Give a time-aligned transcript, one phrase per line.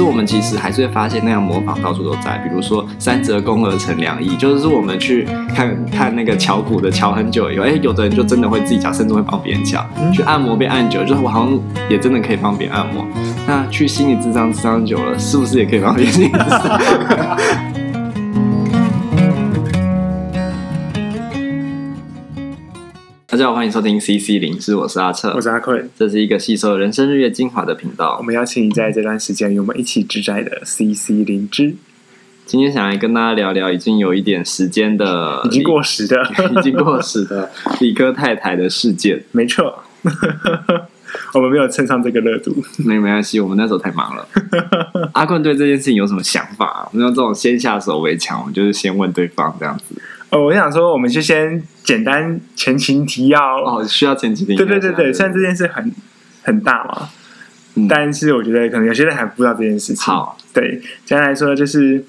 [0.00, 9.84] 是我们其实还是会发现那样模仿到处都在，比如说三折肱而成两翼，就是我们去看看那个敲鼓的敲很久以后，哎，有的人就真的会自己敲，甚至会帮别人敲。
[10.10, 11.60] 去按摩被按久了，就是我好像
[11.90, 13.06] 也真的可以帮别人按摩。
[13.46, 16.30] 那去心理智商智商久了，是不是也可以帮别人
[23.40, 28.18] 家好，欢迎收听 CC 零知，我是阿彻，我是阿坤，这是一个吸收人生日月精华的频道。
[28.18, 31.74] 我们邀请你在这段时间与我们一起自在的 CC 灵知。
[32.44, 36.22] 今天想来跟大家聊聊已经有一点时间的，已经过时的，
[36.54, 37.50] 已经过时的
[37.80, 39.24] 理科太太的事件。
[39.32, 39.82] 没错，
[41.32, 44.28] 我们没有蹭上这个热度，没没关系，我们那时候太忙了。
[45.14, 46.86] 阿坤对这件事情有什么想法？
[46.92, 49.94] 我们用这种先下手为强，我们就是先问对方这样子。
[50.30, 54.58] 哦，我想说，我们就先简单前情提要哦，需要前情提要。
[54.58, 55.92] 对对对对，虽然这件事很
[56.44, 57.08] 很大嘛，
[57.74, 59.96] 嗯，但是我觉得可能有些人还不知道这件事情。
[59.96, 62.04] 好，对，简单来说就是，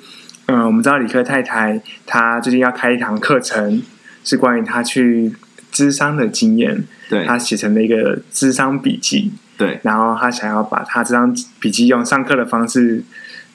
[0.45, 3.81] 嗯，我们知道理科太太她最近要开一堂课程，
[4.23, 5.33] 是关于她去
[5.71, 6.83] 智商的经验。
[7.09, 9.31] 对，她写成了一个智商笔记。
[9.57, 13.03] 对，然后她想要把她这张笔记用上课的方式，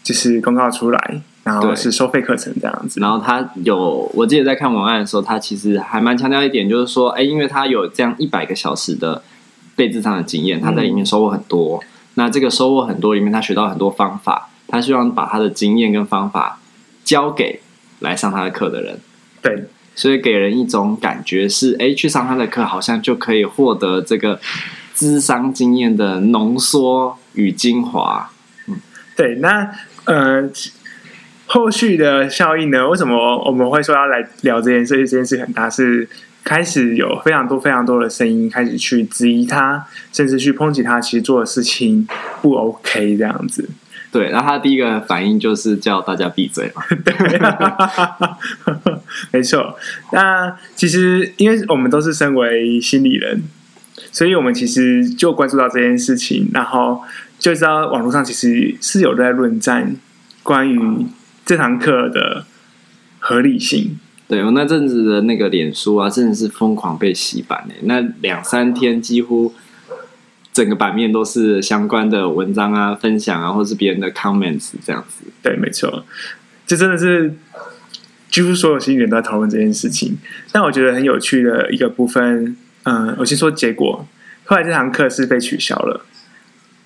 [0.02, 1.20] 就是公告出来。
[1.46, 2.98] 然后是收费课程这样子。
[2.98, 9.22] 然后他有，我记得在看文案的时候，他其实还蛮强调一点，就是说，哎，因为他有这样一百个小时的
[9.76, 11.78] 被智商的经验，他在里面收获很多。
[11.78, 16.58] 嗯、那这个收获很多里面，他学到很多方法，他希望把他的经验跟方法
[17.04, 17.60] 教给
[18.00, 18.98] 来上他的课的人。
[19.40, 24.40] 对，所以给人一种感觉是，哎，去上他的课好像就可以获得这个
[24.96, 28.32] 智商经验的浓缩与精华。
[28.66, 28.80] 嗯，
[29.16, 29.70] 对，那
[30.06, 30.50] 呃。
[31.46, 32.88] 后续的效应呢？
[32.88, 34.96] 为什么我们会说要来聊这件事？
[34.96, 36.08] 这件事很大，是
[36.44, 42.06] 开始有非常多、非常多的声音开始去质疑他，甚至去抨击他，其实做的事情
[42.42, 43.68] 不 OK 这样子。
[44.10, 46.82] 对，然后他第一个反应就是叫大家闭嘴嘛。
[47.04, 47.14] 对，
[49.30, 49.76] 没错。
[50.12, 53.42] 那其实，因为我们都是身为心理人，
[54.10, 57.02] 所以我们其实就关注到这件事情，然后
[57.38, 59.94] 就知道网络上其实是有在论战
[60.42, 61.06] 关于。
[61.46, 62.44] 这堂课的
[63.20, 69.54] 合理性，对，我那阵子的那个脸书啊，真的是疯狂被洗版诶，那两三天几乎
[70.52, 75.26] 整个版面都是相关的文章啊、分享啊，或是别人的 comments 这样子。
[75.40, 76.04] 对，没错，
[76.66, 77.36] 这真的是
[78.28, 80.18] 几乎所有心理人都在讨论这件事情。
[80.50, 84.04] 但我觉得很有趣的一个部分，嗯，我先说结果，
[84.46, 86.04] 后来这堂课是被取消了，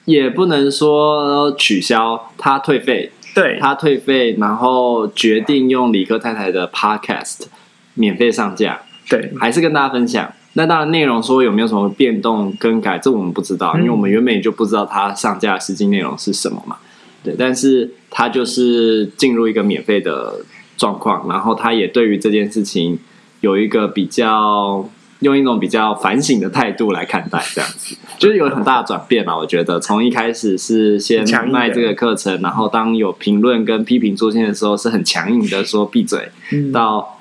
[0.04, 3.12] 也不能说取消，他退费。
[3.34, 7.46] 对，他退费，然后决定用理科太太的 podcast
[7.94, 8.80] 免费上架。
[9.08, 10.32] 对，还是跟大家分享。
[10.54, 16.76] 那当然，内容说有没有什么变动更改，这我们不知道，嗯、因为我们原本也就不知道他上架的实际内容是什么嘛。
[17.22, 20.40] 对，但是他就是进入一个免费的
[20.76, 22.98] 状况，然后他也对于这件事情
[23.40, 24.88] 有一个比较。
[25.20, 29.36] 用一种比较反省的态度来看待，这样子就是有很大的转变嘛。
[29.36, 36.30] 我觉得从一开始是先卖这个课程，然后当有评论跟批评出现的时候，是很强硬的说闭嘴，
[36.72, 37.20] 到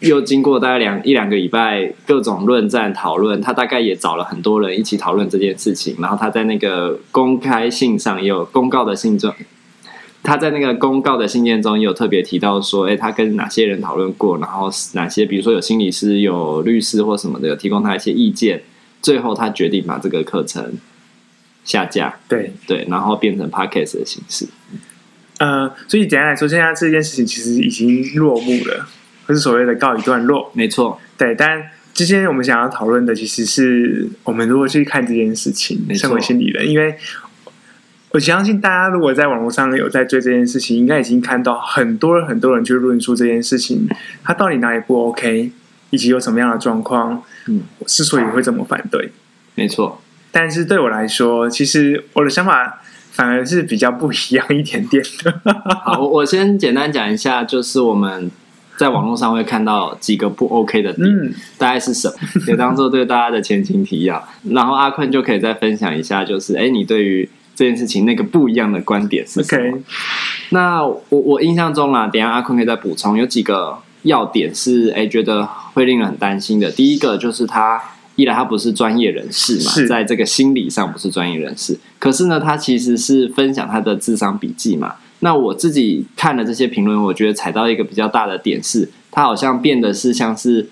[0.00, 9.34] 又经过大概两一两个礼拜各种论战讨论，他大概也找了很多人一起讨论这件事情，然后他在那个公开信上也有公告的信中。
[10.22, 18.62] 他在那个公告的信件中也有特别提到说，哎，他跟哪些人讨论过，然后哪些，比如说有心理师、有律师或什么的，有提供他一些意见。
[19.00, 20.74] 最后他决定把这个课程
[21.64, 24.46] 下架，对对，然后变成 podcast 的形式。
[25.38, 28.88] 呃，所以简单来说，现在这件事情其实已经落幕了，
[29.28, 30.50] 就是所谓的告一段落。
[30.52, 31.34] 没错，对。
[31.36, 31.62] 但
[31.94, 36.96] 之前我们想要讨论的，其实是我们如何去看这件事情，身为心理人，因为。
[38.10, 43.86] 我相信大家如果在网络上有在追这件事情，应该已经看到很多很多人去论述这件事情，
[44.24, 45.52] 他到底哪里不 OK，
[45.90, 49.12] 以及有什么样的状况，嗯，之所以会这么反对，
[49.54, 50.00] 没错。
[50.32, 52.80] 但是对我来说，其实我的想法
[53.12, 55.34] 反而是比较不一样一点点的。
[55.84, 58.30] 好，我先简单讲一下，就是我们
[58.78, 62.14] 在网络上会看到几个不 OK 的点，嗯，大概是什么，
[62.46, 64.26] 也当做对大家的前情提要。
[64.50, 67.28] 然后阿坤就可以再分享一下，就是哎，你对于。
[67.58, 69.82] 这件事情那个不一样的观点是什么？Okay.
[70.50, 75.44] 那我我印象中啦，等下阿坤可以再补充，有几个要点是哎觉得
[75.74, 76.70] 会令人很担心的。
[76.70, 77.82] 第一个就是他
[78.14, 84.94] 一来他不是专业人士嘛，在这个心理上不是专业人士，可是呢他其实是分享他的智商笔记嘛。
[85.18, 90.70] 那我自己看了这些评论，我觉得踩到一个比较大的点是，他好像变得是像是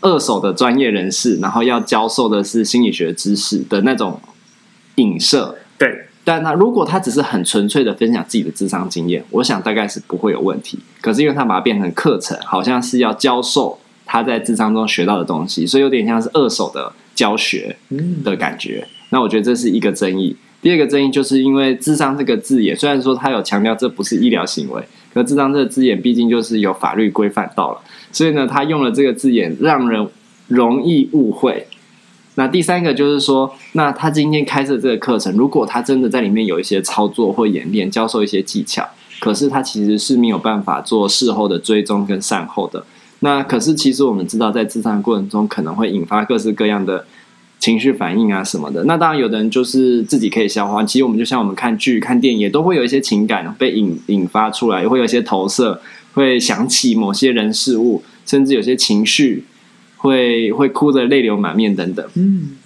[0.00, 4.20] 二手的专业人士，然后要教授的是心理学知识的那种
[4.96, 5.58] 影射。
[5.78, 6.08] 对。
[6.24, 10.78] 但他如果他只是很纯粹的分享自己的智商经验，我想大概是不会有问题。
[11.02, 17.76] 可是因为他把它变成课程，好像是要教授他在智商中学到的东西，所以有点像是二手的教学
[18.24, 18.86] 的感觉。
[19.10, 20.34] 那我觉得这是一个争议。
[20.62, 24.82] 第二个争议就是因为“智商”这个字眼，虽然说他有强调这不是医疗行为，
[25.12, 27.80] 可“智商”这个字眼毕竟就是有法律规范到了，
[28.10, 30.08] 所以呢，他用了这个字眼，让人
[30.48, 31.66] 容易误会。
[32.36, 38.84] 那第三个就是说，那他今天开设这个课程，如果他真的在里面有一些操作或演练，教授一些技巧，
[39.20, 42.84] 可是他其实是没有办法做事后的追踪跟善后的。
[43.20, 47.06] 那可是其实我们知道，在咨商过程中可能会引发各式各样的
[47.60, 48.82] 情绪反应啊什么的。
[48.84, 50.82] 那当然，有的人就是自己可以消化。
[50.82, 55.80] 其实我们就像我们看剧、看电影，也都会有一些情感被引引发出来，会有一些投射，
[56.14, 59.44] 会想起某些人事物，甚至有些情绪。
[60.04, 62.06] 会会哭得泪流满面等等。
[62.12, 62.58] 嗯，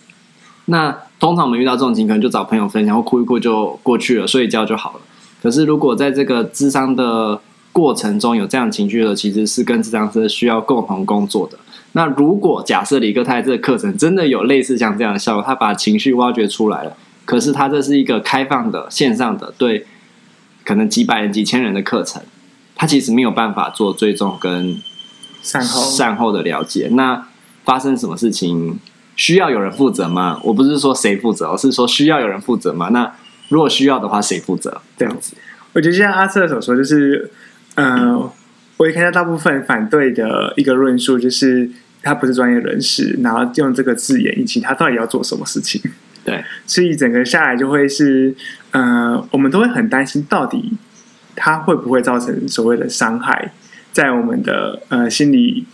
[0.65, 0.91] 那
[1.21, 5.01] 通常我们遇到这种情况，就找朋友分享，或哭一哭就过去了，睡一觉就好了。
[5.41, 7.41] 可是如果在这个智商的
[7.73, 11.57] 过程中有这样情绪的，其实是跟智商师需要共同工作的。
[11.93, 19.87] 那如果假设李克泰这个课程真的有类似像这样的效果，他把情绪挖掘出来了，可是他这是一个开放的线上的，对
[20.65, 22.21] 可能几百人、几千人的课程，
[22.75, 24.77] 他其实没有办法做追踪跟。
[25.43, 27.27] 善后善后的了解，那
[27.65, 28.79] 发生什么事情
[29.17, 30.41] 需要有人负责吗？
[30.45, 32.89] 我不是说谁负责，我是说需要有人负责吗？
[32.91, 33.13] 那
[33.49, 34.81] 如果需要的话，谁负责？
[34.97, 35.35] 这样子，
[35.73, 37.31] 我觉得像阿瑟所说，就是，
[37.75, 38.31] 呃，
[38.77, 41.71] 我也看到大部分反对的一个论述，就是
[42.03, 45.81] 他不是专业人士，然后用这个字眼，以及他到底要做什么事情？
[46.25, 48.35] 对，所以整个下来就会是，
[48.73, 50.75] 呃，我们都会很担心，到底
[51.35, 53.53] 他会不会造成所谓的伤害？
[53.93, 55.65] 在我们的呃心理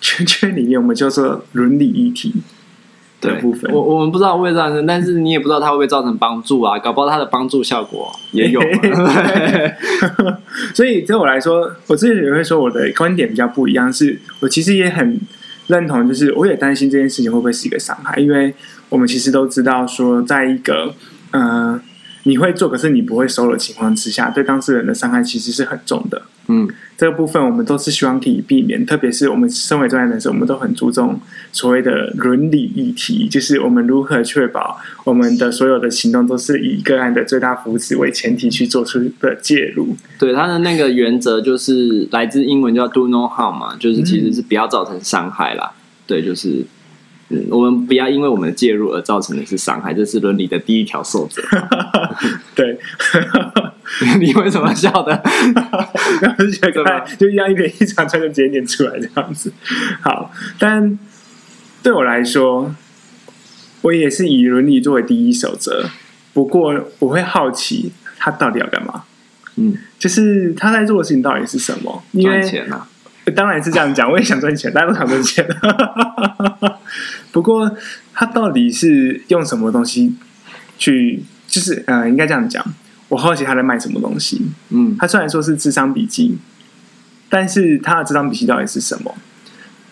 [0.00, 2.34] 圈圈里面，我们叫做伦理议题
[3.20, 3.70] 的部分。
[3.72, 6.78] 我我们不知道会不会造成，但是你也不知道它会不会造成帮助啊？
[6.78, 8.60] 搞不好它的帮助效果也有。
[10.74, 15.20] 所以对我来说，我之前也会说我的观点比较不一样，是我其实也很
[15.68, 18.54] 认同，就是我也担心这件事情会不会是一个伤害，因为
[18.88, 20.94] 我们其实都知道说，在一个
[21.30, 21.80] 呃
[22.24, 26.22] 你会做，可是你不会收的情况之下，对当事人的伤害其实是很重的。
[26.48, 26.68] 嗯。
[26.96, 31.18] 这个部分我们都是希望可以避免，特别是我们身为专业人士，我们都很注重
[31.50, 39.96] 所谓的伦理议题，就是我们如何确保我们的所有的行动都是以个案的最大福祉为前提去做出的介入。
[40.18, 45.72] 对，他的那个原则就是来自英文叫 “do no harm” 嘛，就是其实是不要造成伤害啦。
[45.72, 46.66] 嗯、对，就是。
[47.32, 51.40] 嗯，我们不要因为我们的介入而造成的是伤害，这是伦理的第一条守则。
[52.56, 52.76] 对，
[54.18, 55.22] 你为什么笑的？
[56.38, 59.52] 我是觉得就一样一点一长串就直接念出来这样子。
[60.00, 60.98] 好，但
[61.82, 62.74] 对我来说，
[63.82, 65.88] 我也是以伦理作为第一守则。
[66.32, 69.04] 不过，我会好奇他到底要干嘛？
[69.56, 72.02] 嗯，就是他在做的事情到底是什么？
[72.20, 72.88] 赚钱啊。
[73.32, 75.46] 当然是这样讲，我也想赚钱，大家都想赚钱。
[77.32, 77.70] 不过，
[78.12, 80.14] 他到底是用什么东西
[80.78, 81.22] 去？
[81.46, 82.64] 就是呃，应该这样讲。
[83.08, 84.46] 我好奇他在卖什么东西。
[84.68, 86.38] 嗯，他虽然说是智商笔记，
[87.28, 89.12] 但是他的智商笔记到底是什么？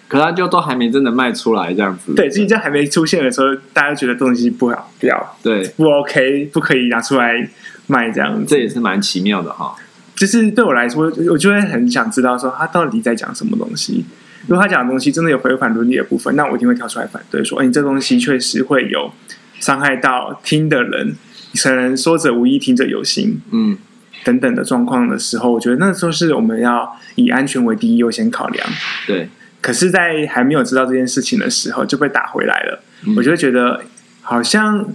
[0.07, 2.15] 可他就都还没真的卖出来，这样子。
[2.15, 7.49] 对，自己在还没出现的时候，大家觉得东西不好，不要，对，不 OK，不可以拿出来
[7.89, 8.47] 卖，这样子。
[8.47, 9.75] 这也是蛮奇妙的哈。
[10.19, 14.05] 就是对我来说，我就会很想知道说他到底在讲什么东西。
[14.47, 19.13] 如果他讲的东西真的有违反伦理的部分，那我一定会跳出来反对，说：“哎，你这东西确实会有
[19.61, 21.15] 伤害到听的人，
[21.63, 23.77] 可能说者无意，听者有心，嗯，
[24.25, 28.67] 等等的状况的时候，我觉得那时候是我们要以安全为第一优先考量。
[29.07, 29.29] 对，
[29.61, 33.83] 可是，在还没有知道这件事情的时候就被打回来了，嗯，我就会觉得
[34.23, 34.87] 好像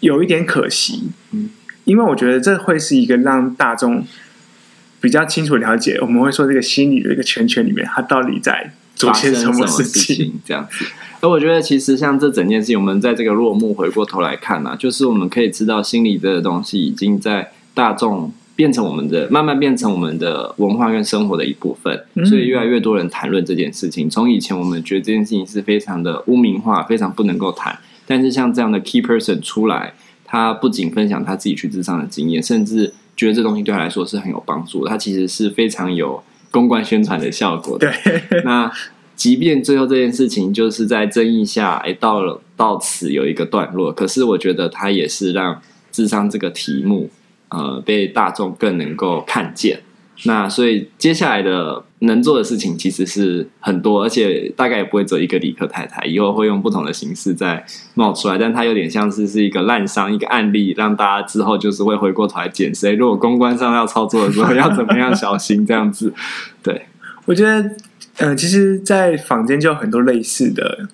[0.00, 1.48] 有一点可惜，嗯，
[1.84, 4.04] 因为我觉得这会是一个让大众。
[5.00, 10.32] 比较清楚了解，我们会说这个心理的一个圈圈里面，它到底在做些什么事情？
[10.44, 10.84] 这样子。
[11.20, 22.04] 而我觉得，其实像这整件事情，我们在这个落幕回过头来看呢、啊，就是我们可以知道，心理这个东西已经在大众变成我们的，慢慢变成我们的文化跟生活的一部分。
[22.24, 24.08] 所以，越来越多人谈论这件事情。
[24.10, 27.78] 从以前，我们觉得这件事情是非常的污名化，非常不能够谈。
[28.06, 32.94] 但是，像这样的 key person 出来，他不仅分享他自己去咨商的经验，甚至。
[33.18, 36.22] 觉得这东西对他来说是很有帮助的，它其实是非常有
[36.52, 37.92] 公关宣传的效果的。
[38.04, 38.72] 对，那
[39.16, 45.60] 即便最后这件事情就是在争议下，哎，到了到此有一个段落，可是我觉得它也是让
[45.90, 47.10] 智商这个题目，
[47.48, 49.80] 呃，被大众更能够看见，
[50.24, 58.36] 那所以接下来的能做的事情其实是很多，而且大概也不会只有一个理科太太，以后会用不同的形式再冒出来。
[58.36, 62.92] 但它有点像是是一个烂伤，一个案例，让大家之后就是会回过头来检视。
[62.94, 66.12] 如果公关上要操作的时候，要怎么样小心这样子？
[66.64, 66.86] 对，
[67.26, 67.70] 我觉得，
[68.16, 70.88] 呃，其实，在坊间就有很多类似的，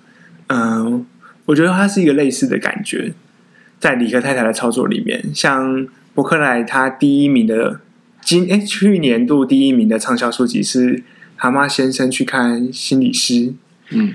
[0.49, 1.07] 嗯、
[1.47, 3.15] 我觉得它是一个类似的感觉，
[3.81, 7.81] 在理科太太的操作里面，像伯克莱他第一名的。
[8.25, 10.97] 今哎，去年度第一名的畅销书籍是
[11.37, 13.35] 《蛤蟆先生去看心理师》。
[13.91, 14.15] 嗯，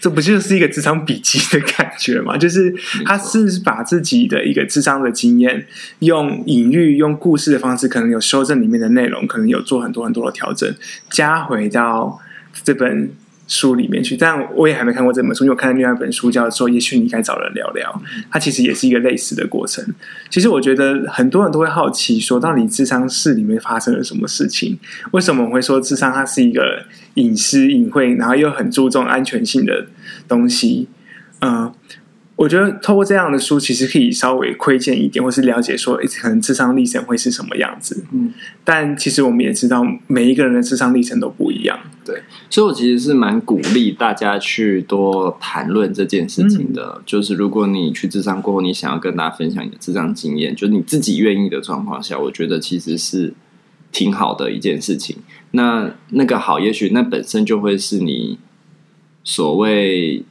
[0.00, 2.36] 这不就是一个职场笔记的感觉吗？
[2.38, 5.66] 就是他是把自己的一个智商的经验，
[6.00, 10.74] 用隐喻、用故事的方式，可能有修正里面的内容，可能有做很多很多的调整，
[11.08, 12.20] 加回到
[12.64, 13.10] 这本。
[13.46, 17.90] 书里面去，但我也还没看过这本书，因为我看到另外一本书叫做《也许你该找人聊聊》，
[18.30, 19.84] 它其实也是一个类似的过程。
[20.30, 24.78] 其实我觉得很多人都会好奇，说到底智商室里面发生了什么事情？
[25.12, 26.84] 为什么我会说智商它是一个
[27.14, 29.86] 隐私隐晦，然后又很注重安全性的
[30.26, 30.88] 东西？
[31.40, 31.72] 嗯。
[32.36, 38.04] 我觉得透过这样的书，其实可以稍微窥见一点，或是了解说，可能智商历程会是什么样子。
[38.12, 38.30] 嗯，
[38.62, 41.78] 但其实我们也知道，每一个人的智商历程都不一样。
[42.04, 46.96] 对，所以我其实是蛮鼓励大家去多谈论这件事情的。
[46.98, 53.32] 嗯、就是如果你去智商过后，你想要跟大家分享你的智商经验，就是你自己愿意的状况下，我觉得其实是
[53.90, 55.16] 挺好的一件事情。
[55.52, 58.38] 那那个好，也许那本身就会是你
[59.24, 60.22] 所谓。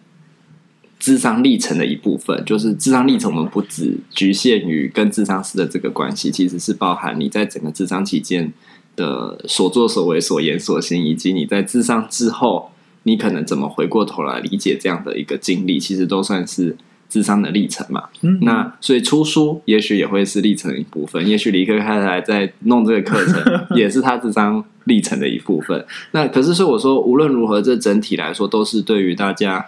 [1.06, 8.52] 智商历程的一部分，就是智商历程，我们不只局限于跟智商师的这个关系，其实是包含你在整个智商期间
[8.96, 12.72] 的所作所为、所言所行，以及你在智商之后，
[13.04, 16.76] 你可能怎么回过头来理解这样的一个经历，其实都算是
[17.08, 18.06] 智商的历程嘛。
[18.22, 25.86] 嗯，那所以出书也许也会是历程的一部分，也许理科太太在弄这个课程，也是他智商历程的一部分。
[26.14, 29.64] 那可是说，我说无论如何，这整体来说都是对于大家。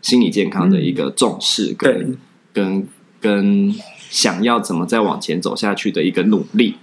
[0.00, 2.16] 心理健康的一个重视跟，
[2.52, 2.88] 跟、嗯、
[3.20, 3.74] 跟跟
[4.08, 6.76] 想要怎么再往前走下去的一个努力，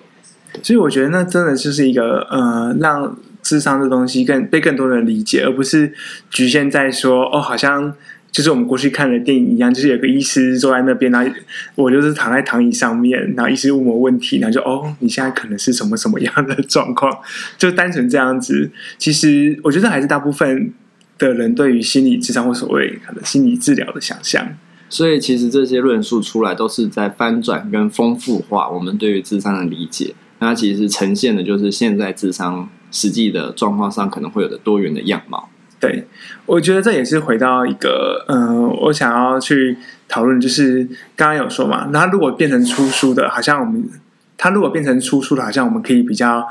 [0.61, 5.93] 所以我觉得那真的就是一个呃，让智商这东西更被更多人理解，而不是
[6.29, 7.93] 局限在说哦，好像
[8.31, 11.31] 就是我们过去看的电影一样，就是有个医师坐在那边，然后
[11.75, 17.11] 我就是躺在躺椅上面，然后医师问我问题，然后就哦，你现在可能是什么什么样的状况，
[17.57, 18.69] 就单纯这样子。
[18.97, 20.73] 其实我觉得还是大部分。
[21.17, 24.45] 的人对于心理智商或所谓可能心理治疗的想象，
[24.89, 30.13] 所以其实这些论述出来都是在翻转跟丰富化我们对于智商的理解。
[30.39, 35.49] 那其实呈现的就是现在智商实际的状况上可能会有的多元的样貌。
[35.79, 36.05] 对，
[36.45, 39.77] 我觉得这也是回到一个嗯、呃，我想要去
[40.09, 40.83] 讨论，就是
[41.15, 43.89] 刚刚有说嘛，那如果变成出书的，好像我们
[44.37, 46.45] 他如果变成出书的，好像我们可以比较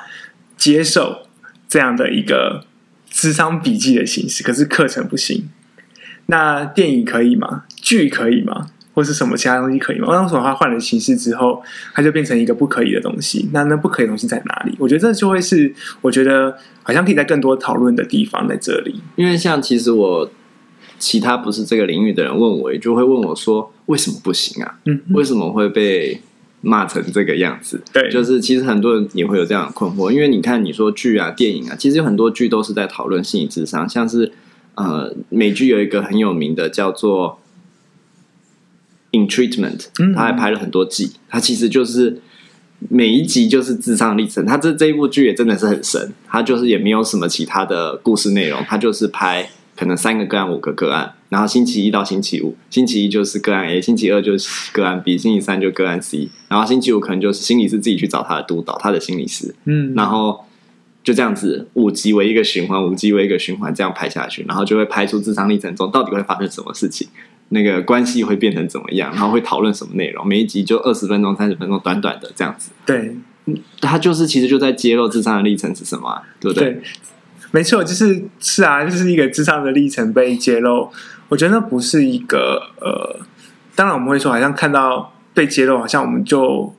[0.57, 1.27] 接受
[1.69, 2.65] 这样的一个。
[3.15, 5.49] 咨商笔记的形式，可是课程不行。
[6.27, 7.63] 那电影可以吗？
[7.77, 8.67] 剧可以吗？
[8.93, 10.09] 或是什么其他东西可以吗？
[10.13, 11.63] 当时它换了形式之后，
[11.95, 13.49] 它就变成一个不可以的东西。
[13.53, 14.75] 那那不可以的东西在哪里？
[14.79, 19.01] 我觉得这就会是我觉得好像可以在更多讨论的地方在这里。
[19.15, 20.31] 因为像其实我
[20.99, 24.79] 其他不是这个领域的人问我，就会问我说：为什么不行啊？
[24.87, 26.21] 嗯，为什么会被？
[26.65, 34.33] 骂成这个样子，对，就是其实很多人也会有这样的困惑，因为你看，你说剧啊、电影啊，其实有很多剧都是在讨论心理智商，像是
[34.75, 37.39] 呃，美剧有一个很有名的叫做
[39.19, 39.79] 《In Treatment》，
[40.15, 42.21] 他还拍了很多季，他其实就是
[42.89, 49.51] 每一集就是智商历程，他这这一部剧也真的是很神，他就是也没有什么其他的故事内容，他就是拍。
[49.77, 60.45] 可能三个个案，五个个案，然后星期一到星期五，星期一就是个案 A，星期二就是个案 B，星期三就个案 C，然后星期五可能就是心理师自己去找他的督导，他的心理师，嗯，然后
[61.03, 67.09] 就这样子五集为一个循环，五集为一个循环，这样拍下去，然后就会拍出智商历程中到底会发生什么事情，
[67.49, 73.17] 那个关系会变成怎么样，然后会讨论什么内容，每一集就二十分钟、三十分钟，短短的这样子，对，
[73.81, 76.71] 他就是其实就在揭露智商的历程是什么啊，对不对？
[76.71, 76.83] 对
[77.55, 80.91] 没错，就是是啊，就是一个智商的历程被揭露。
[81.29, 83.21] 我觉得那不是一个呃，
[83.77, 86.75] 当然我们会说，好像看到被揭露，好像我们就，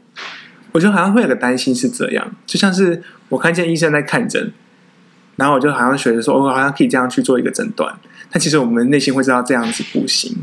[0.74, 4.52] 我觉得好像会有个担心是这样，就像是我看见医生在看诊，
[5.38, 7.98] 然后我就好像觉得说，我好像可以这样去做一个诊断，
[8.30, 10.36] 但其实我们内心会知道这样子不行。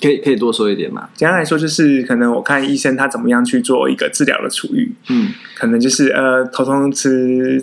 [0.00, 1.10] 可以可以多说一点吗？
[1.14, 7.62] 简单来说，就是可能我看医生他怎么样去做一个治疗的处遇，嗯，可能就是呃，头痛吃。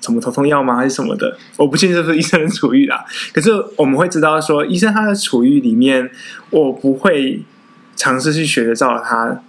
[0.00, 0.76] 什么头痛药吗？
[0.76, 1.36] 还是什么的？
[1.56, 3.04] 我不确定这是医生的处遇啦。
[3.32, 6.10] 可是我们会知道说，医生他的处遇里面，
[6.50, 7.42] 我不会
[7.96, 9.42] 尝试去学着照他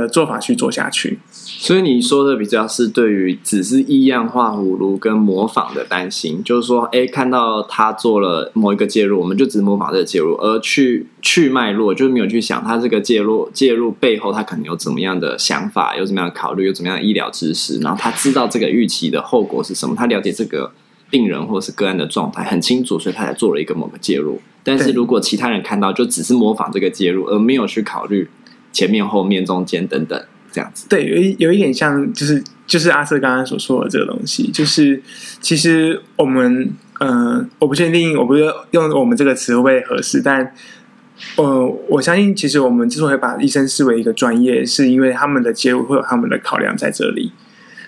[0.00, 1.18] 的做法去做下去。
[1.32, 20.70] 所以你说的比较是对于只是异样化葫芦跟模仿的担心，就是说，哎，看到他做了某一个介入，我们就只模仿这个介入，而去去脉络，就是没有去想他这个介入介入背后他可能有怎么样的想法，有怎么样的考虑，有怎么样的医疗知识，然后他知道这个预期的后果是什么，他了解这个
[21.10, 24.40] 病人或是个案的状态很清楚，所以他才做了一个某个介入。
[24.62, 28.28] 但是如果其他人看到就只是模仿这个介入，而没有去考虑
[28.76, 30.20] 前面、后面、中间等等。
[30.52, 35.02] 这样子，对，有一有一点像，就是就是阿瑟刚刚所说的这个东西，就是
[35.38, 40.54] 其实我们，嗯、呃，我不确定，我不是用我们这个词会不会合适，但，
[41.36, 47.32] 呃，我相信，其实我们之所以把医生视为一个专业，是因为他们的介入会有他们的考量在这里。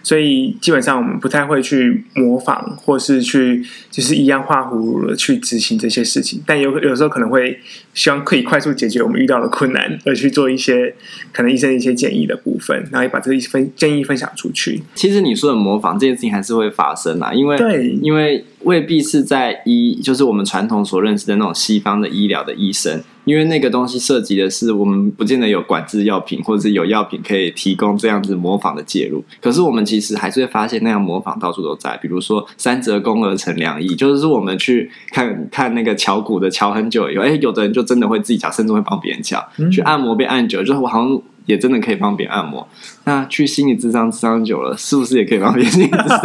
[0.09, 6.43] 所以基本上我们不太会去模仿，或是去就是一样画葫芦的去执行这些事情。
[6.47, 7.61] 但有有时候可能会
[7.93, 10.95] 希望可以快速解决我们遇到的困难，而去做一些
[11.31, 14.83] 可能医生一些建议的部分，然后也把这一分建议分享出去。
[14.95, 23.03] 其实你说的模仿这件事情还是会发生啦，因为对，因为未必是在医，就是我们传统所认识的那种西方的医疗的医生。
[23.25, 29.23] 因为那个东西涉及的是，我们不见得有管制药品，或者是有药品可以提供这样子模仿的介入。
[29.41, 31.95] 可是我们其实还是会发现，那样模仿到处都在。
[31.99, 39.47] 比如说“三折肱而成良医”，就是我们去看看那个敲鼓的敲很久以后，哎，有的人就真的会自己敲，甚至会帮别人敲。
[39.59, 41.23] 嗯、去按摩被按久，就是我好像。
[41.49, 42.69] 也真的可以帮别人按摩。
[43.05, 46.21] 那去心理智商智商久了，是不是也可以帮别人心理咨商？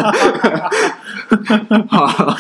[1.88, 2.36] 好，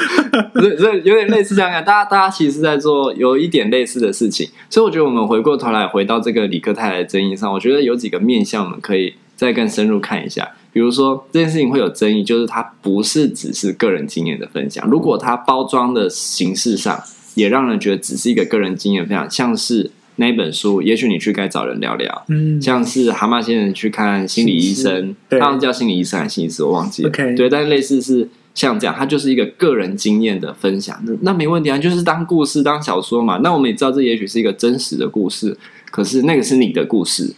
[0.53, 4.49] 所以所以有点类似这样讲，大家大家其实是在做有一点类似的事情。
[4.69, 10.51] 所以我觉得我们回过头来回到这个理科太太的争议上，我觉得有几个面向我们可以再更深入看一下。
[10.73, 17.01] 比如说这件事情会有争议，就是它不是只是个人经验的分享，如果它包装的形式上
[17.35, 19.91] 也让人觉得只是一个个人经验分享，像是。
[20.17, 22.25] 那一本书，也许你去该找人聊聊。
[22.27, 27.09] 嗯，像是蛤蟆先生去看心理医生，他好像叫心理医生还是心理师，我忘记了。
[27.09, 27.35] Okay.
[27.35, 31.01] 对，但类似是像这样，他就是一个个人经验的分享。
[31.05, 33.37] 那那没问题啊，就是当故事、当小说嘛。
[33.37, 35.57] 那我们也知道，这也许是一个真实的故事，
[35.89, 37.33] 可是那个是你的故事。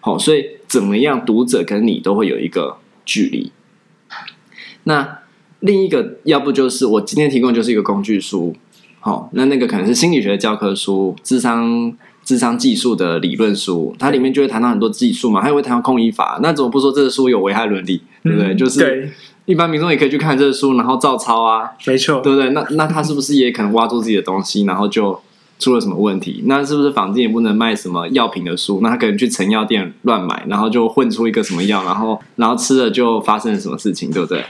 [0.00, 3.52] 好，所以怎么样，读者跟你都会有一个距离。
[4.84, 5.18] 那
[5.60, 8.56] 另一个，要不就是我今天提供就是一个工具书。
[9.00, 11.94] 好，那那个可能是心理学的教科书，智商。
[12.24, 16.38] 咨商技术的理论书，它里面就会谈到很多技术嘛，还会谈到控医法。
[16.42, 18.54] 那怎么不说这个书有危害伦理，对不对？
[18.54, 19.12] 嗯、就是
[19.44, 22.50] 一般民众也可以去看这个书，然后照抄啊，没错，对不对？
[22.50, 25.20] 那那他是不是也可能挖住自己的东西，然后就
[25.58, 26.42] 出了什么问题？
[26.46, 28.80] 那是不是坊间也不能卖什么药品的书？
[28.82, 34.42] 那他可能去成药店乱买，然后就混出一个什么药，然后然后吃了就发生了什么事情，对不对？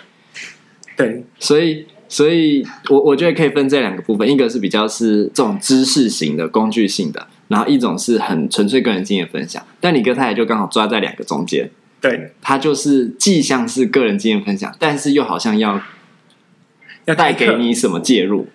[0.96, 1.84] 对，所以
[2.14, 7.26] 所以我我觉得可以分这两个部分，一个是比较是这种知识型的工具性的。
[7.48, 11.68] 然后一种是很纯粹个人经验分享，但你跟他也就刚好抓在两个中间。
[12.00, 15.80] 对，他就是既像是个人经验分享，但是又好像要
[17.06, 18.46] 要带给你什么介入，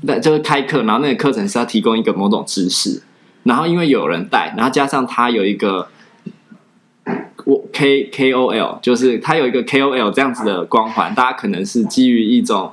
[0.00, 3.00] 那就是开课，然后那个课程是要提供一个某种知识，
[3.44, 5.86] 然后因为有人带，然后加上他有一个
[7.44, 12.72] 我 K K O L，就是他有一个 K O L 这样子的光环，大家可能是基于一种。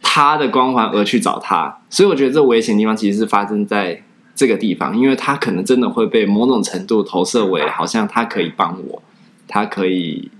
[0.00, 4.02] 他的光环而去找他，所以我觉得这危险的地方其实是发生在
[4.34, 9.02] 这个地方，因为他可能真的会被某种程度投射为好像他可以帮我，
[9.46, 10.30] 他可以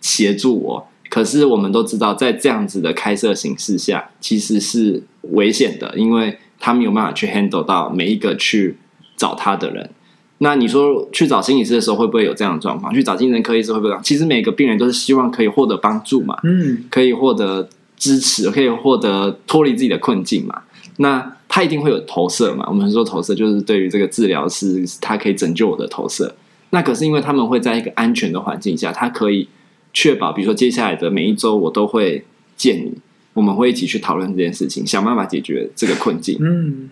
[0.00, 0.86] 协助我。
[1.08, 8.76] 可是我们都知道，在这样子的开设形式下，其实是危险的，因为他没有办法去 handle 到每一个去
[9.16, 9.90] 找他的人。
[10.38, 12.94] 那你说去找心理师的时候会不会有这样的状况？
[12.94, 13.98] 去找精神科医师会不会？
[14.02, 17.68] 其实每个病人都是希望可以获得帮助嘛，嗯，可以获得。
[18.00, 20.62] 支持可以获得脱离自己的困境嘛？
[20.96, 22.64] 那他一定会有投射嘛？
[22.66, 26.34] 我们说投射就是对于这个治疗师，他可以拯救我的投射。
[26.70, 29.48] 那可是因为他们会在一个安全的环境下，他可以
[29.92, 32.24] 确保，比如说接下来的每一周我都会
[32.56, 32.92] 见你，
[33.34, 36.38] 我们会一起去讨论这件事情，想办法解决这个困境。
[36.40, 36.88] 嗯，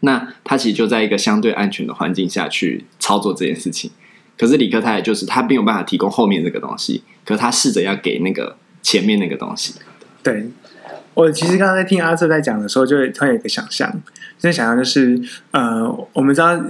[0.00, 3.90] 那他其实就在一个相对安全的环境下去操作这件事情。
[4.36, 9.74] 可是理科太太就是他没有办法提供后面这个东西，可是他试着要给那个前面那个东西。
[10.22, 10.48] 对，
[11.14, 13.90] 我其实刚刚在听阿瑟在讲的时候，就会突然有一个想象，
[14.38, 15.20] 这个想象就是，
[15.52, 16.60] 呃，我们知道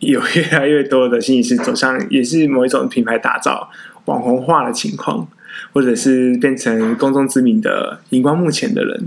[0.00, 3.70] 有越来越多的心理师走向也是某一种品牌打造、
[4.06, 5.28] 网红化的情况，
[5.72, 9.04] 或者是变成公众知名的荧光幕前的人。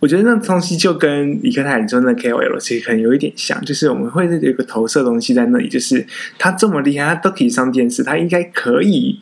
[0.00, 6.06] 我觉得那东西就跟理科太太说的 KOL 其实可能有一点像，就是我们会有一个投射东西在那里，就是
[6.38, 9.18] 他这么厉害，他都可以上电视，他应该可以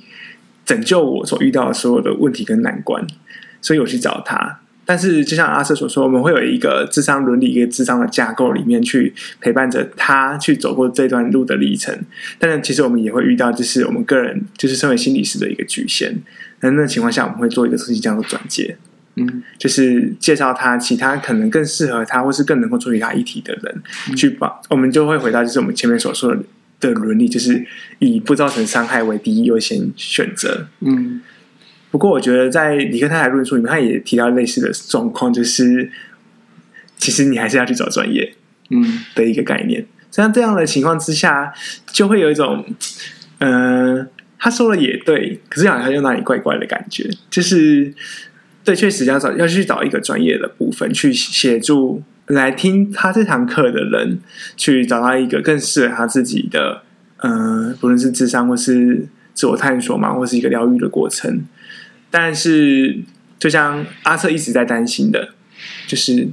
[0.64, 3.06] 拯救我所遇到的所有的问题跟难关。
[3.62, 11.96] 所以我去找他，但是就像阿瑟所说，我们会有一个智商伦理、一个智商的架构里面去陪伴着他去走过这段路的历程。
[12.38, 16.14] 但是其实我们也会遇到，就是我们个人就是身为心理师的一个局限。
[16.60, 18.76] 那那情况下，我们会做一个东西叫做转介，
[19.14, 24.52] 嗯，就是介绍他其他可能更适合他或是更能够处理他议题的人、嗯、去帮。
[24.68, 26.42] 我们就会回到就是我们前面所说的
[26.80, 27.64] 的伦理，就是
[28.00, 30.66] 以不造成伤害为第一优先选择。
[30.80, 31.20] 嗯。
[31.92, 35.90] 不过，我觉得在理科太太论述里面，他也提到类似的状况，就是
[36.96, 38.32] 其实你还是要去找专业，
[38.70, 39.84] 嗯，的一个概念。
[40.10, 41.52] 像这样的情况之下，
[41.92, 42.64] 就会有一种，
[43.40, 44.06] 嗯、呃，
[44.38, 47.10] 他说了也对，可是好像又哪里怪怪的感觉。
[47.28, 47.92] 就是
[48.64, 54.18] 对，确实要找要去找一个专业的部分去协助来听他这堂课的人，
[54.56, 56.82] 去找到一个更适合他自己的，
[57.18, 61.44] 嗯、呃，不论是智商或是自我探索嘛，或是一个疗愈的过程。
[62.12, 63.00] 但是，
[63.38, 65.30] 就像阿瑟一直在担心的，
[65.86, 66.28] 就是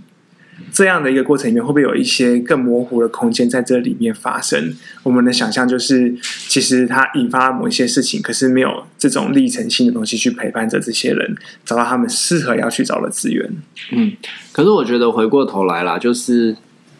[0.73, 4.75] 这样的一个过程里面，会不会有一些更模糊的空间在这里面发生？
[5.03, 13.49] 我们的想象就是，其实它引发某一些事情，可是没有这种历程性的东西去陪伴着这些人，找到他们适合要去找的资源。
[13.93, 14.11] 嗯，
[14.51, 16.57] 可是我觉得回过头来啦，就是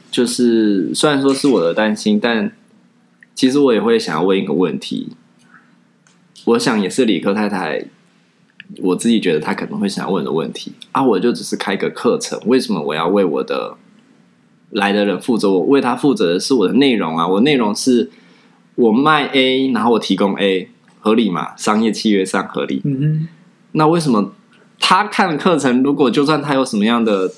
[0.10, 2.50] 就是，虽然说是我的担心，但
[3.36, 5.10] 其实我也会想要问一个问题，
[6.46, 7.86] 我想也是理科太太。
[8.78, 13.76] 我自己觉得他可能会想问的问题啊，我就只是开个课程，为什么我要为我的
[14.70, 15.50] 来的人负责？
[15.50, 18.12] 我为他负责的是我的内容啊，我内容是
[18.76, 21.56] 我卖 A，然后我提供 A，合理嘛？
[21.58, 22.82] 商业契约上合理。
[22.86, 23.28] 嗯哼。
[23.72, 24.34] 那为什么
[24.80, 27.32] 他看课程，如果就算他有什么样的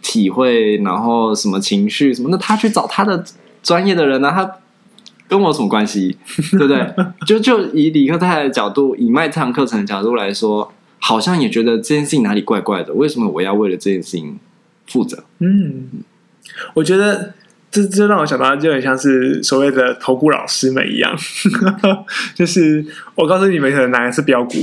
[0.00, 3.22] 体会，然后什么情绪什么，那他去找他的
[3.62, 4.32] 专业的人呢？
[4.34, 4.50] 他
[5.28, 6.16] 跟我有什么关系？
[6.52, 6.94] 对不对？
[7.26, 10.72] 就就以理科太太的角度，以卖这堂课程的角度来说。
[10.98, 14.38] 好像也觉得这件事情哪里怪怪的，为什么我要为了这件事情
[14.86, 15.24] 负责？
[15.38, 15.88] 嗯，
[16.74, 17.34] 我觉得
[17.70, 21.16] 这这让我想到，就很像是所谓的投顾老师们一样，
[22.34, 22.84] 就是
[23.14, 24.56] 我告诉你们，可能哪个是标股，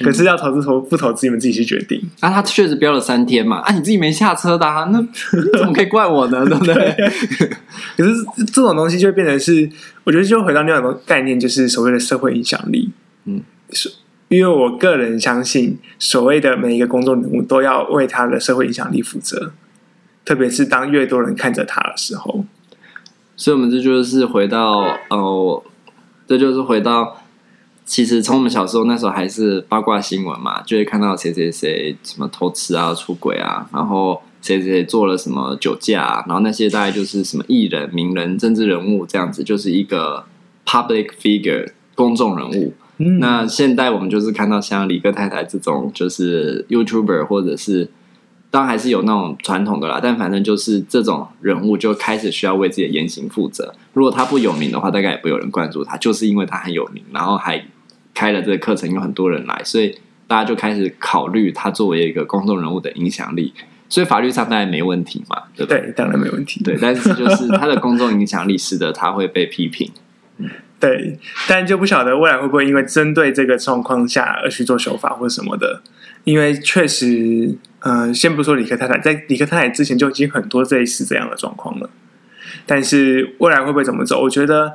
[0.00, 2.00] 嗯、可是要投资投不投资，你们自己去决定。
[2.20, 4.98] 啊，他确实标了三天嘛，啊，你自己没下车的，啊，那
[5.58, 6.44] 怎么可以怪我呢？
[6.46, 6.74] 对不 对？
[7.96, 8.12] 可是
[8.46, 9.70] 这种东西就会变成是，
[10.04, 12.90] 我觉得就回到另外一个概念，就是所谓的社会影响力。
[13.26, 13.92] 嗯，是。
[14.28, 19.52] 因为我个人相信，所谓的每一个公众人物都要为他的社会影响力负责，
[20.24, 22.44] 特别是当越多人看着他的时候。
[23.36, 25.62] 所以，我们这就是回到哦，
[26.26, 27.22] 这就是回到，
[27.84, 40.24] 其实从我们小时候那时候还是八卦新闻嘛，就会看到谁谁谁什么偷吃啊、出轨啊，然后谁谁谁做了什么酒驾啊，然后那些大概就是什么艺人、名人、政治人物这样子，就是一个
[40.64, 42.74] public figure 公众人物。
[42.98, 47.90] 嗯、那现在我们就是看到像李哥太太这种，就是 YouTuber 或者是，
[48.50, 53.74] 当然还是有那种传统的啦，但反正就是这种人物就开始需要为自己的言行负责。
[53.92, 57.62] 如果他不有名的话，大概也不有人关注他，就是因为他很有名，然后还
[58.14, 59.94] 开了这个课程，有很多人来，所以
[60.26, 63.52] 大家就开始考虑他作为一个公众人物的影响力。
[63.88, 65.80] 所以法律上当然没问题嘛，对不对？
[65.80, 66.60] 对，当然没问题。
[66.64, 69.88] 对，但是就是他的公众影响力使得他会被批评。
[70.38, 75.80] 嗯对，但就不晓得未来会不会因为针对这个状况下而去做修法或什么的，
[76.24, 81.88] 因为确实，嗯、呃，先不说理科太太，在理科太太之前就已经很多类似这样的状况了。
[82.66, 84.20] 但是未来会不会怎么走？
[84.20, 84.74] 我觉得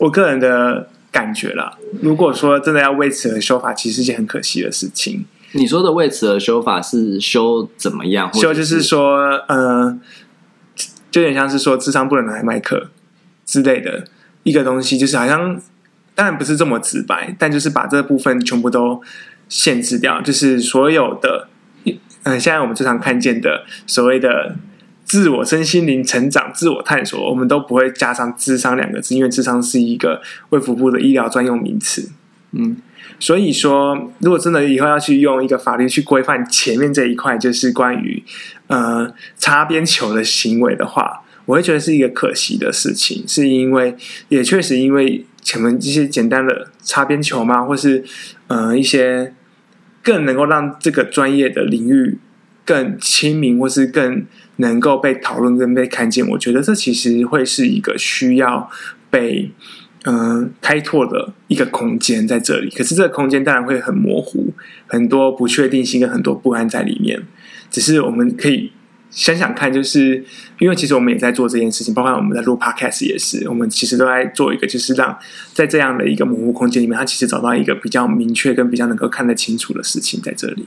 [0.00, 5.24] 我个人的感觉啦，如果说真的要为此而修法，其实是一件很可惜的事情。
[5.52, 8.32] 你说的为此而修法是修怎么样？
[8.34, 9.98] 修就是说，嗯、呃，
[11.12, 12.90] 就有点像是说智商不能拿来卖课
[13.46, 14.08] 之类的。
[14.44, 15.60] 一个东西就是好像，
[16.14, 19.02] 当然不是这么直白，但就是把这部分全部都
[19.48, 21.48] 限制掉，就是所有的，
[21.84, 24.54] 嗯、呃，现在我们最常看见的所谓的
[25.04, 32.10] 自我身心灵成长、自我探索，我们都不会加上“智商”两个字，因为“智商”是一个卫福部的医疗专用名词。
[32.52, 32.76] 嗯，
[33.18, 38.22] 所以说，如果真的以后要去用一个法律去规范前面这一块，就是关于
[38.66, 41.22] 呃擦边球的行为的话。
[41.46, 43.94] 我会觉得是一个可惜的事情，是因为
[44.28, 48.02] 也确实因为前面这些简单的擦边球嘛，或是
[48.46, 49.34] 呃一些
[50.02, 52.18] 更能够让这个专业的领域
[52.64, 54.24] 更亲民，或是更
[54.56, 56.26] 能够被讨论跟被看见。
[56.30, 58.70] 我觉得这其实会是一个需要
[59.10, 59.50] 被
[60.06, 62.70] 嗯、开拓的一个空间在这里。
[62.70, 64.52] 可是这个空间当然会很模糊，
[64.86, 67.22] 很多不确定性跟很多不安在里面。
[67.70, 68.72] 只是我们可以。
[69.14, 70.24] 想想看，就是
[70.58, 75.16] 因为其实我们也在做这件事情，包括我们在录 Podcast 也是，我们其实都在做一个，就是让
[75.52, 80.64] 在这样的一个模糊空间里面，他其实找到一个比较明确跟比较能够看得清楚的事情在这里。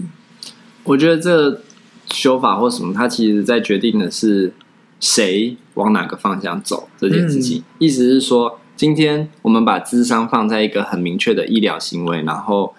[0.86, 1.62] 我觉得这
[2.10, 4.54] 修法或什么，它其实在决定的是
[5.02, 7.60] 谁往哪个方向走这件事情。
[7.60, 12.74] 嗯、意思是说，今天我们把智商放在一个很明确的医疗行为，然后。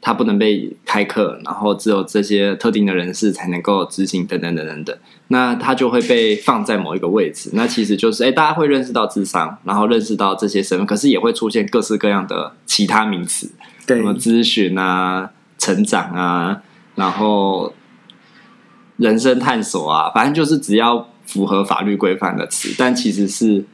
[0.00, 4.96] 它不能被开课，然后只有这些特定的人士才能够执行，等等等等等。
[5.28, 7.50] 那它就会被放在某一个位置。
[7.52, 13.50] 那其实就是，哎，大家会认识到智商，然后认识到这些身份，可是也会出现各式各样的其他名词，
[13.86, 16.62] 对，什么咨询啊、成长啊，
[16.94, 17.72] 然后
[18.96, 23.64] 人生探索啊，反正就是只要符合法律规范的词，但其实是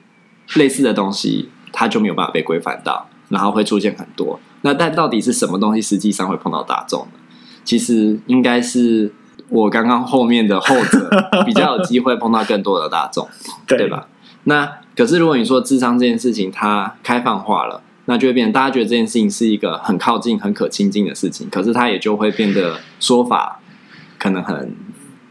[0.57, 4.39] 类似的东西，它就没有办法被规范到，然后会出现很多。
[4.67, 7.21] 那但到底是什么东西实际上会碰到大众呢？
[7.65, 9.13] 其实应该是
[9.49, 11.09] 我刚刚后面的后者
[11.47, 13.29] 比较有机会碰到更多的大众，
[13.65, 14.09] 对，对吧？
[14.43, 23.61] 那可是如果你说智商这件事情它开放化了，那就会变成大家觉得这件事情是一个很靠近、很可亲近的事情，可是它也就会变得说法
[24.19, 24.75] 可能很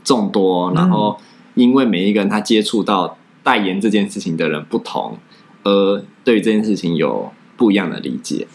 [0.03, 1.19] 众多，然后
[1.55, 5.17] 因为每一个人他接触到代言这件事情的人不同，
[5.63, 8.47] 而对于这件事情有不一样的理解。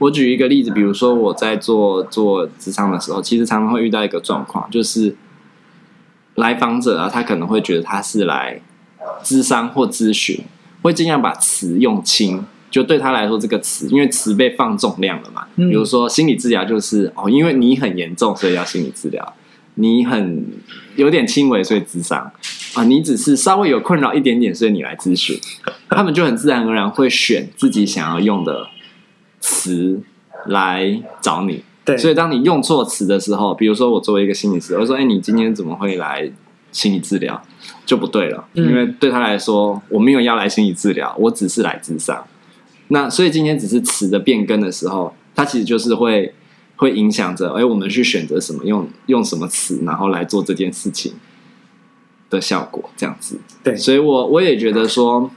[0.00, 5.14] 我举一个例子，比如说我在做做咨商的时候，其实常常会遇到一个状况，就是
[6.36, 8.62] 来访者啊，他可能会觉得他是来
[9.22, 10.40] 咨商或咨询，
[10.80, 15.46] 会尽量把词用轻，就对他来说这个词，因为词被放重量了嘛。
[15.54, 19.22] 比如说心理治疗就是哦，因为你很严重，所以要心理治疗；
[19.74, 20.46] 你很
[20.96, 22.32] 有点轻微，所以咨商
[22.72, 25.38] 啊；你只是稍微有困扰一点点，所以你来咨询。
[25.90, 28.66] 他们就很自然而然会选自己想要用的。
[29.50, 30.00] 词
[30.46, 36.30] 来找你，对，所以当你用错词的时候，比如说我作为一个心理师，我说：“哎，你今天怎么会来
[36.70, 37.42] 心理治疗？”
[37.84, 42.24] 就不对了，嗯，因为对他来说，我没有要来心理治疗，我只是来自商。
[42.88, 46.32] 那所以今天只是词的变更的时候，它其实就是会
[46.76, 51.14] 会影响着，哎，我们去选择什么用用什么词，然后来做这件事情
[52.30, 53.40] 的效果，这样子。
[53.64, 55.30] 对，所以我我也觉得说，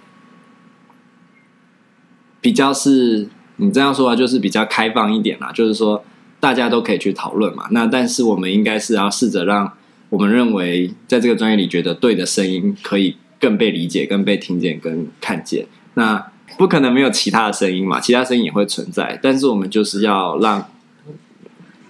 [2.40, 3.28] 比较是。
[3.58, 6.04] 你这样说啊，就是比较开放一点啦，就是说
[6.40, 7.68] 大家都可以去讨论嘛。
[7.72, 9.72] 那但是我们应该是要试着让
[10.10, 15.66] 我们认为在这个专业里觉得对的声音，可以更被理解、更被听见、更看见。
[15.94, 19.20] 那不可能没有其他的声音嘛，其他声音也会存在。
[19.22, 20.66] 但是我们就是要让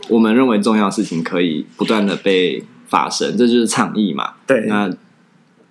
[0.10, 4.34] 我们认为重要的事情可以不断的被发生，这就是倡议嘛。
[4.46, 4.92] 对，那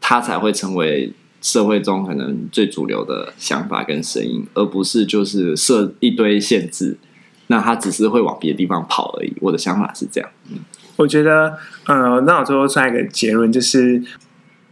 [0.01, 1.13] 它才会成为。
[1.43, 6.97] 社会中可能最主流的想法跟声音，而不是就是设一堆限制，
[7.49, 9.35] 那他只是会往别的地方跑而已。
[9.41, 10.31] 我的想法是这样。
[10.97, 14.01] 我觉得，呃，那我最后出来一个结论，就是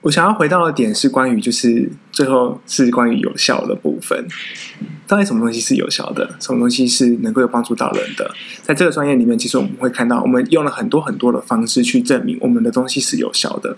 [0.02, 4.24] 我想要回到的点是关于，就是最后是关于有效的部分。
[5.08, 6.36] 到底什么东西是有效的？
[6.38, 8.30] 什么东西是能够有帮助到人的？
[8.62, 13.76] 在这个专业里面，其实我们会看到，我们用了很多很多的方式去证明我们的东西是有效的。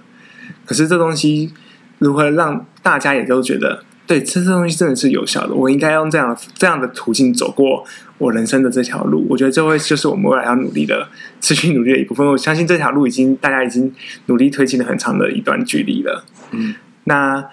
[0.67, 1.55] 可是这东西。
[2.03, 5.55] 如何让大家也都觉得，对，这这东西真的是有效的？
[5.55, 7.85] 我应该用这样这样的途径走过
[8.19, 9.25] 我人生的这条路。
[9.31, 11.09] 我觉得这会就是我们未来要努力的、
[11.41, 12.27] 持续努力的一部分。
[12.27, 13.95] 我相信这条路已经大家已经
[14.27, 16.25] 努力推进了很长的一段距离了。
[16.51, 17.45] 嗯，那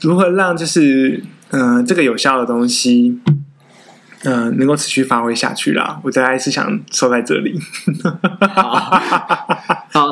[0.00, 3.20] 如何让就是嗯、呃、这个有效的东西？
[4.26, 6.00] 嗯、呃，能够持续发挥下去啦。
[6.02, 7.60] 我大概是想说在这里。
[8.54, 8.98] 好，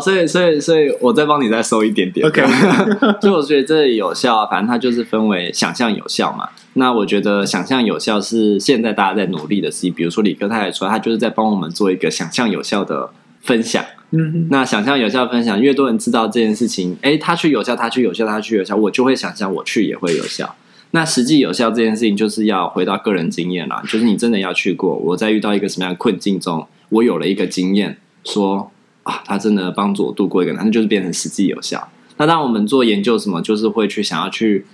[0.02, 2.26] 所以，所以，所以我再帮你再收一点点。
[2.26, 2.42] OK，
[3.22, 6.48] 所以我觉得这有效啊，反正它就是分为想象有效嘛。
[6.74, 9.92] 那我觉得想象有效是现在大家在努力的事情。
[9.92, 13.10] 比如说理科太太说，他就是在帮我们做一个想象有效的
[13.40, 13.84] 分享。
[14.10, 20.54] 嗯哼，那想象有效分享，越多人知道这件事情，哎，他去有效，他去有效，他去有效，我就会想象我去也会有效。
[20.90, 23.82] 那实际有效这件事情，就是要回到个人经验啦。
[23.88, 28.70] 就是你真的要去过，我在遇到一个什么样的困境中，我有了一个经验，说
[29.02, 31.88] 啊，他真的帮助我度过一个难，那就是变成实际有效。
[32.16, 34.64] 那当我们做研究什么，就是会去想要去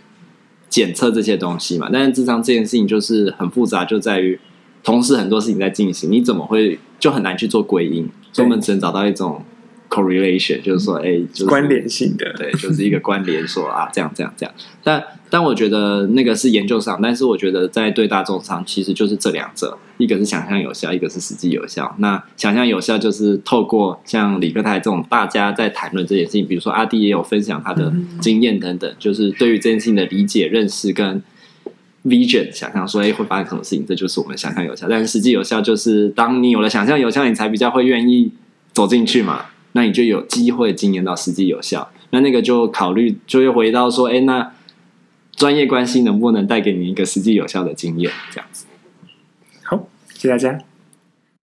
[0.69, 1.89] 检测这些东西嘛。
[1.93, 4.39] 但是智商这件事情就是很复杂，就在于
[4.83, 8.09] 同时很多事情在进行，你怎么会就很难去做归因？
[8.33, 9.43] 所以我们只能找到一种。
[9.89, 14.55] Correlation 就是说，哎、欸，就是关联性的，对，就是一个关联，说啊，这样，这样，这样。
[14.85, 21.95] 但但我觉得那个是研究上，但是我觉得在对大众上，其实就是这两者，一个是想象有效，一个是实际有效。
[21.99, 31.23] 那想象有效就是透过像理科太太这种大家在谈论这件事情，比如说阿弟也有分享他的经验等等，就是对于这件事情的理解、认识跟
[32.05, 34.87] vision，想象说，哎、欸，会发生什么事情，这就是我们想象有效。
[34.89, 38.33] 但是实际有效就是当你有了想象有效，你才比较会愿意
[38.73, 39.47] 走进去嘛。
[39.79, 44.53] 那你就有机会经验到实际有效，那那个就考虑，就又回到说，哎，那
[45.37, 48.11] 专业关系能不能带给你一个实际有效的经验？
[48.33, 48.67] 这样子。
[49.63, 50.68] 好，谢谢大家。